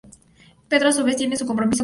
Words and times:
Pedro 0.67 0.89
a 0.89 0.93
su 0.93 1.03
vez 1.03 1.15
tiene 1.15 1.35
un 1.39 1.45
compromiso 1.45 1.45
con 1.45 1.45
Luisa, 1.45 1.45
su 1.45 1.45
compañera 1.45 1.61
de 1.61 1.67
armas. 1.67 1.79